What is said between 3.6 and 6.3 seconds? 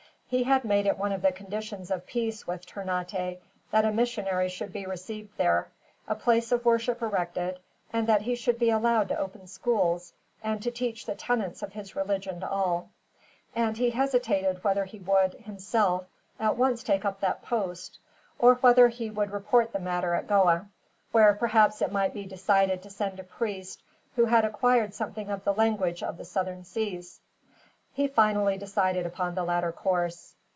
that a missionary should be received there, a